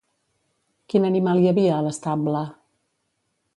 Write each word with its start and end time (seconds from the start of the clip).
Quin 0.93 1.05
animal 1.09 1.43
hi 1.43 1.45
havia 1.51 1.77
a 1.77 1.85
l'estable? 1.89 2.43